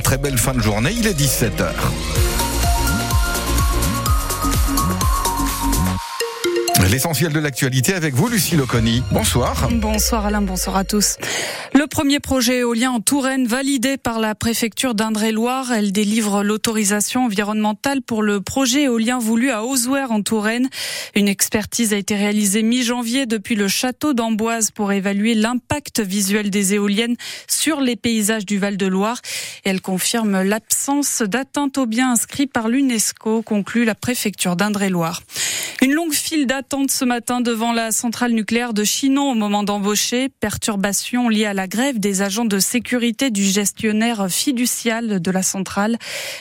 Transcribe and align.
très 0.00 0.18
belle 0.18 0.38
fin 0.38 0.52
de 0.52 0.60
journée. 0.60 0.92
Il 0.96 1.06
est 1.06 1.18
17h. 1.18 2.29
L'essentiel 6.90 7.32
de 7.32 7.38
l'actualité 7.38 7.94
avec 7.94 8.14
vous, 8.14 8.26
Lucie 8.26 8.56
Loconi. 8.56 9.04
Bonsoir. 9.12 9.68
Bonsoir 9.70 10.26
Alain, 10.26 10.42
bonsoir 10.42 10.76
à 10.76 10.82
tous. 10.82 11.18
Le 11.72 11.86
premier 11.86 12.18
projet 12.18 12.58
éolien 12.58 12.90
en 12.90 12.98
Touraine 12.98 13.46
validé 13.46 13.96
par 13.96 14.18
la 14.18 14.34
préfecture 14.34 14.96
d'Indre-et-Loire. 14.96 15.70
Elle 15.70 15.92
délivre 15.92 16.42
l'autorisation 16.42 17.26
environnementale 17.26 18.02
pour 18.02 18.24
le 18.24 18.40
projet 18.40 18.82
éolien 18.82 19.20
voulu 19.20 19.52
à 19.52 19.62
Osouer 19.62 20.06
en 20.10 20.20
Touraine. 20.22 20.68
Une 21.14 21.28
expertise 21.28 21.94
a 21.94 21.96
été 21.96 22.16
réalisée 22.16 22.64
mi-janvier 22.64 23.26
depuis 23.26 23.54
le 23.54 23.68
château 23.68 24.12
d'Amboise 24.12 24.72
pour 24.72 24.90
évaluer 24.90 25.34
l'impact 25.34 26.00
visuel 26.00 26.50
des 26.50 26.74
éoliennes 26.74 27.14
sur 27.46 27.80
les 27.80 27.94
paysages 27.94 28.46
du 28.46 28.58
Val-de-Loire. 28.58 29.20
elle 29.62 29.80
confirme 29.80 30.42
l'absence 30.42 31.22
d'atteinte 31.22 31.78
aux 31.78 31.86
biens 31.86 32.10
inscrits 32.10 32.48
par 32.48 32.68
l'UNESCO, 32.68 33.42
conclut 33.42 33.84
la 33.84 33.94
préfecture 33.94 34.56
d'Indre-et-Loire. 34.56 35.22
Longue 36.10 36.16
file 36.16 36.46
d'attente 36.46 36.90
ce 36.90 37.04
matin 37.04 37.40
devant 37.40 37.72
la 37.72 37.92
centrale 37.92 38.32
nucléaire 38.32 38.74
de 38.74 38.82
Chinon 38.82 39.30
au 39.30 39.34
moment 39.34 39.62
d'embaucher. 39.62 40.28
Perturbations 40.40 41.28
liées 41.28 41.44
à 41.44 41.54
la 41.54 41.68
grève 41.68 42.00
des 42.00 42.20
agents 42.20 42.44
de 42.44 42.58
sécurité 42.58 43.30
du 43.30 43.44
gestionnaire 43.44 44.28
fiducial 44.28 45.22
de 45.22 45.30
la 45.30 45.44
centrale. 45.44 45.98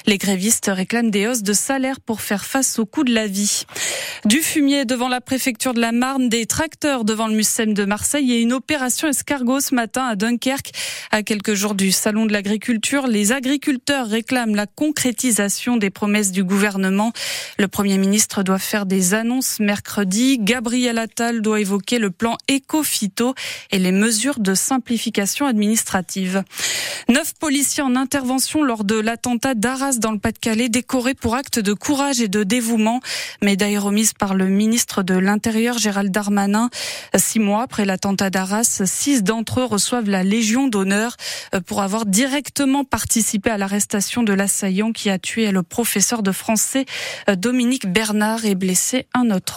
Les 0.07 0.17
grévistes 0.17 0.71
réclament 0.73 1.11
des 1.11 1.27
hausses 1.27 1.43
de 1.43 1.53
salaire 1.53 1.99
pour 1.99 2.21
faire 2.21 2.45
face 2.45 2.79
au 2.79 2.87
coût 2.87 3.03
de 3.03 3.13
la 3.13 3.27
vie. 3.27 3.65
Du 4.25 4.39
fumier 4.39 4.85
devant 4.85 5.07
la 5.07 5.21
préfecture 5.21 5.75
de 5.75 5.81
la 5.81 5.91
Marne, 5.91 6.29
des 6.29 6.47
tracteurs 6.47 7.05
devant 7.05 7.27
le 7.27 7.35
Mucem 7.35 7.75
de 7.75 7.85
Marseille 7.85 8.31
et 8.33 8.41
une 8.41 8.53
opération 8.53 9.07
escargot 9.07 9.59
ce 9.59 9.75
matin 9.75 10.05
à 10.05 10.15
Dunkerque. 10.15 10.71
À 11.11 11.21
quelques 11.21 11.53
jours 11.53 11.75
du 11.75 11.91
salon 11.91 12.25
de 12.25 12.33
l'agriculture, 12.33 13.05
les 13.05 13.31
agriculteurs 13.31 14.07
réclament 14.07 14.55
la 14.55 14.65
concrétisation 14.65 15.77
des 15.77 15.91
promesses 15.91 16.31
du 16.31 16.43
gouvernement. 16.43 17.13
Le 17.59 17.67
Premier 17.67 17.99
ministre 17.99 18.41
doit 18.41 18.57
faire 18.57 18.87
des 18.87 19.13
annonces 19.13 19.58
mercredi. 19.59 20.37
Gabriel 20.39 20.97
Attal 20.97 21.41
doit 21.41 21.59
évoquer 21.59 21.99
le 21.99 22.11
plan 22.11 22.37
éco-phyto 22.47 23.33
et 23.71 23.79
les 23.79 23.91
mesures 23.91 24.39
de 24.39 24.53
simplification 24.53 25.45
administrative. 25.45 26.43
Neuf 27.07 27.33
policiers 27.33 27.83
en 27.83 27.95
intervention 27.95 28.63
lors 28.63 28.83
de 28.83 28.95
l'attentat 28.95 29.55
d'Arras 29.55 29.97
dans 29.97 30.11
le 30.11 30.19
Pas-de-Calais, 30.19 30.69
décorés 30.69 31.15
pour 31.15 31.35
actes 31.35 31.59
de 31.59 31.73
courage 31.73 32.21
et 32.21 32.27
de 32.27 32.43
dévouement. 32.43 32.99
Médaille 33.41 33.77
remise 33.77 34.13
par 34.13 34.35
le 34.35 34.47
ministre 34.47 35.01
de 35.01 35.15
l'Intérieur 35.15 35.77
Gérald 35.77 36.11
Darmanin. 36.11 36.69
Six 37.15 37.39
mois 37.39 37.63
après 37.63 37.85
l'attentat 37.85 38.29
d'Arras, 38.29 38.83
six 38.85 39.23
d'entre 39.23 39.61
eux 39.61 39.65
reçoivent 39.65 40.09
la 40.09 40.23
Légion 40.23 40.67
d'honneur 40.67 41.15
pour 41.65 41.81
avoir 41.81 42.05
directement 42.05 42.83
participé 42.83 43.49
à 43.49 43.57
l'arrestation 43.57 44.21
de 44.23 44.33
l'assaillant 44.33 44.91
qui 44.91 45.09
a 45.09 45.17
tué 45.17 45.51
le 45.51 45.63
professeur 45.63 46.21
de 46.21 46.31
français 46.31 46.85
Dominique 47.27 47.87
Bernard 47.91 48.45
et 48.45 48.55
blessé 48.55 49.07
un 49.13 49.31
autre 49.31 49.48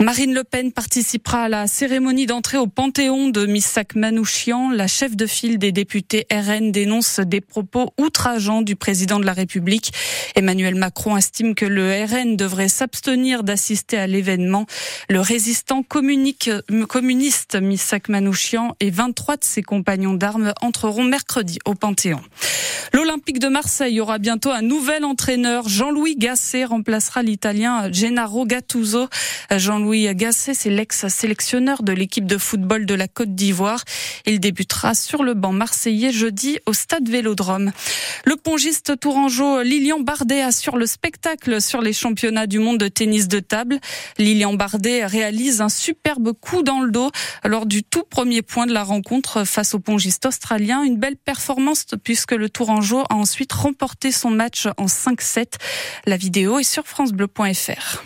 Marine 0.00 0.34
Le 0.34 0.44
Pen 0.44 0.72
participera 0.72 1.44
à 1.44 1.48
la 1.48 1.66
cérémonie 1.66 2.26
d'entrée 2.26 2.58
au 2.58 2.66
Panthéon 2.66 3.28
de 3.28 3.46
Missak 3.46 3.94
Manouchian. 3.94 4.70
La 4.70 4.86
chef 4.86 5.16
de 5.16 5.26
file 5.26 5.58
des 5.58 5.72
députés 5.72 6.26
RN 6.32 6.72
dénonce 6.72 7.20
des 7.20 7.40
propos 7.40 7.92
outrageants 7.98 8.62
du 8.62 8.76
président 8.76 9.20
de 9.20 9.26
la 9.26 9.32
République. 9.32 9.92
Emmanuel 10.34 10.74
Macron 10.74 11.16
estime 11.16 11.54
que 11.54 11.64
le 11.64 12.04
RN 12.04 12.36
devrait 12.36 12.68
s'abstenir 12.68 13.44
d'assister 13.44 13.96
à 13.96 14.06
l'événement. 14.06 14.66
Le 15.08 15.20
résistant 15.20 15.82
communiste 15.82 17.56
Missak 17.60 18.08
Manouchian 18.08 18.76
et 18.80 18.90
23 18.90 19.36
de 19.36 19.44
ses 19.44 19.62
compagnons 19.62 20.14
d'armes 20.14 20.52
entreront 20.60 21.04
mercredi 21.04 21.58
au 21.64 21.74
Panthéon. 21.74 22.20
L'Olympique 22.92 23.40
de 23.40 23.48
Marseille 23.48 24.00
aura 24.00 24.18
bientôt 24.18 24.50
un 24.50 24.62
nouvel 24.62 25.04
entraîneur. 25.04 25.68
Jean-Louis 25.68 26.16
Gasset 26.16 26.64
remplacera 26.64 27.22
l'Italien 27.22 27.90
Gennaro 27.90 28.46
Gattuso. 28.46 28.83
Jean-Louis 29.50 30.14
Gasset, 30.14 30.54
c'est 30.54 30.70
l'ex-sélectionneur 30.70 31.82
de 31.82 31.92
l'équipe 31.92 32.26
de 32.26 32.38
football 32.38 32.86
de 32.86 32.94
la 32.94 33.08
Côte 33.08 33.34
d'Ivoire. 33.34 33.84
Il 34.26 34.40
débutera 34.40 34.94
sur 34.94 35.22
le 35.22 35.34
banc 35.34 35.52
marseillais 35.52 36.12
jeudi 36.12 36.58
au 36.66 36.72
stade 36.72 37.08
Vélodrome. 37.08 37.72
Le 38.24 38.36
pongiste 38.36 38.98
tourangeau 38.98 39.62
Lilian 39.62 40.00
Bardet 40.00 40.42
assure 40.42 40.76
le 40.76 40.86
spectacle 40.86 41.60
sur 41.60 41.80
les 41.80 41.92
championnats 41.92 42.46
du 42.46 42.58
monde 42.58 42.78
de 42.78 42.88
tennis 42.88 43.28
de 43.28 43.40
table. 43.40 43.78
Lilian 44.18 44.54
Bardet 44.54 45.06
réalise 45.06 45.60
un 45.60 45.68
superbe 45.68 46.32
coup 46.32 46.62
dans 46.62 46.80
le 46.80 46.90
dos 46.90 47.10
lors 47.44 47.66
du 47.66 47.84
tout 47.84 48.04
premier 48.04 48.42
point 48.42 48.66
de 48.66 48.72
la 48.72 48.82
rencontre 48.82 49.44
face 49.44 49.74
au 49.74 49.78
pongiste 49.78 50.26
australien. 50.26 50.82
Une 50.82 50.98
belle 50.98 51.16
performance 51.16 51.86
puisque 52.02 52.32
le 52.32 52.48
tourangeau 52.48 53.04
a 53.10 53.14
ensuite 53.14 53.52
remporté 53.52 54.12
son 54.12 54.30
match 54.30 54.66
en 54.76 54.86
5-7. 54.86 55.54
La 56.06 56.16
vidéo 56.16 56.58
est 56.58 56.64
sur 56.64 56.86
francebleu.fr. 56.86 58.02